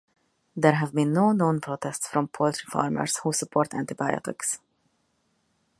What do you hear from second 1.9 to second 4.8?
from poultry farmers who support antibiotics.